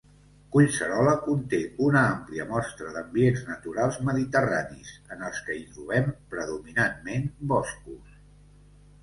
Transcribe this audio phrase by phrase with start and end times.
[0.53, 8.19] Collserola conté una àmplia mostra d'ambients naturals mediterranis, en els que hi trobem predominantment boscos.